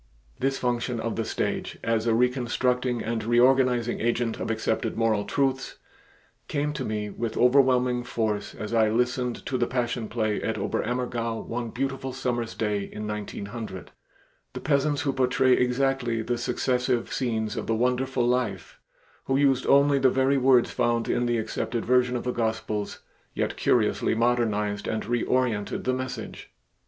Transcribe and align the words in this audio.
This 0.39 0.57
function 0.57 0.99
of 0.99 1.15
the 1.15 1.23
stage, 1.23 1.77
as 1.83 2.07
a 2.07 2.15
reconstructing 2.15 3.03
and 3.03 3.23
reorganizing 3.23 3.99
agent 4.01 4.39
of 4.39 4.49
accepted 4.49 4.97
moral 4.97 5.25
truths, 5.25 5.77
came 6.47 6.73
to 6.73 6.83
me 6.83 7.11
with 7.11 7.37
overwhelming 7.37 8.03
force 8.03 8.55
as 8.55 8.73
I 8.73 8.89
listened 8.89 9.45
to 9.45 9.59
the 9.59 9.67
Passion 9.67 10.09
Play 10.09 10.41
at 10.41 10.57
Oberammergau 10.57 11.41
one 11.45 11.69
beautiful 11.69 12.13
summer's 12.13 12.55
day 12.55 12.79
in 12.81 13.05
1900. 13.07 13.91
The 14.53 14.59
peasants 14.59 15.01
who 15.03 15.13
portrayed 15.13 15.59
exactly 15.59 16.23
the 16.23 16.39
successive 16.39 17.13
scenes 17.13 17.55
of 17.55 17.67
the 17.67 17.75
wonderful 17.75 18.25
Life, 18.25 18.79
who 19.25 19.37
used 19.37 19.67
only 19.67 19.99
the 19.99 20.09
very 20.09 20.39
words 20.39 20.71
found 20.71 21.09
in 21.09 21.27
the 21.27 21.37
accepted 21.37 21.85
version 21.85 22.15
of 22.15 22.23
the 22.23 22.31
Gospels, 22.31 23.03
yet 23.35 23.55
curiously 23.55 24.15
modernized 24.15 24.87
and 24.87 25.03
reorientated 25.05 25.83
the 25.83 25.93
message. 25.93 26.51